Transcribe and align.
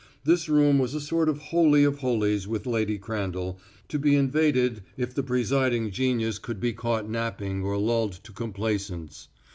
This 0.23 0.49
room 0.49 0.79
was 0.79 0.95
a 0.95 0.99
sort 0.99 1.29
of 1.29 1.37
holy 1.53 1.83
of 1.83 1.99
holies 1.99 2.47
with 2.47 2.65
Lady 2.65 2.97
Crandall, 2.97 3.59
to 3.87 3.99
be 3.99 4.15
invaded 4.15 4.81
if 4.97 5.13
the 5.13 5.21
presiding 5.21 5.91
genius 5.91 6.39
could 6.39 6.59
be 6.59 6.73
caught 6.73 7.07
napping 7.07 7.61
or 7.61 7.77
lulled 7.77 8.13
to 8.23 8.31
complaisance. 8.31 9.27